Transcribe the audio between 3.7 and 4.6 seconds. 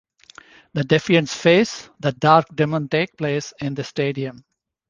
the stadium.